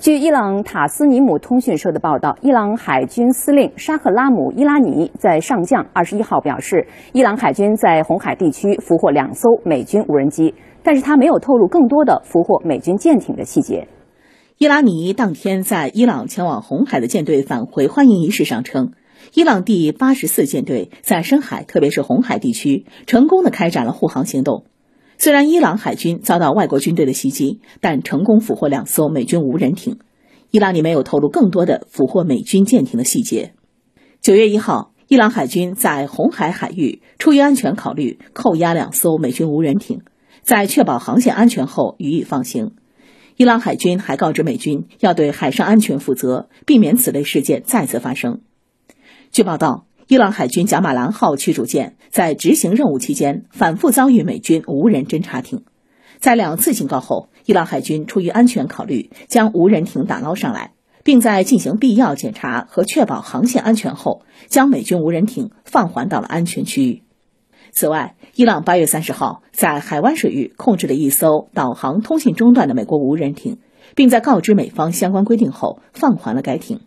[0.00, 13.88] 据伊朗塔斯尼姆通讯社的报道，伊朗海军司令沙赫拉姆伊拉尼在上将二十一号表示，伊朗海军在红海地区俘获两艘美军无人机，但是他没有透露更多的俘获美军舰艇的细节。
[14.56, 18.92] 伊拉尼当天在伊朗前往红海的舰队返回欢迎仪式上称，
[19.34, 24.64] 伊朗第八十四舰队在深海，特别是红海地区，成功的开展了护航行动。
[25.20, 29.98] 虽然伊朗海军遭到外国军队的袭击，但成功俘获两艘美军无人艇。
[30.50, 33.52] 伊拉里没有透露更多的俘获美军舰艇的细节。
[34.22, 40.00] 九月一号，伊朗海军在红海海域出于安全考虑，扣押两艘美军无人艇，
[40.40, 42.72] 在确保航线安全后予以放行。
[43.36, 48.40] 伊朗海军还告知美军要对海上安全负责，避免此类事件再次发生。
[49.30, 49.84] 据报道。
[50.10, 55.62] 伊朗海军贾马兰号驱逐舰在执行任务期间反复遭遇美军无人侦察艇，
[56.18, 60.72] 在两次警告后，伊朗海军出于安全考虑，将无人艇打捞上来，
[61.04, 67.04] 并在进行必要检查和确保航线安全后，将美军无人艇放还到了安全区域。
[67.70, 73.58] 此外，伊朗八月三十号在海湾水域控制了一艘导航通信中断的美国无人艇，
[73.94, 76.80] 并在告知美方相关规定后放还了该艇。